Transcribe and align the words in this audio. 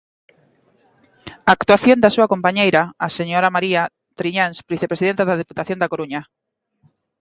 ¿A 1.49 1.51
actuación 1.57 1.97
da 2.03 2.13
súa 2.15 2.31
compañeira, 2.33 2.81
a 3.05 3.07
señora 3.17 3.53
María 3.55 3.81
Triñáns, 4.17 4.57
vicepresidenta 4.73 5.27
da 5.29 5.39
Deputación 5.41 5.77
da 5.79 5.91
Coruña? 5.93 6.21